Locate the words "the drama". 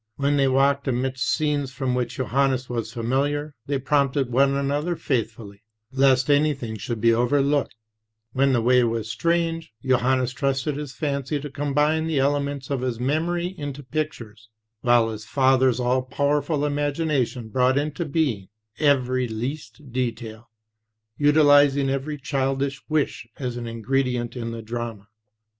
24.49-25.09